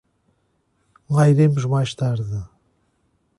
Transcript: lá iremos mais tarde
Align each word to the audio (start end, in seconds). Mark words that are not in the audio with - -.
lá 1.07 1.29
iremos 1.29 1.63
mais 1.63 1.93
tarde 1.93 2.35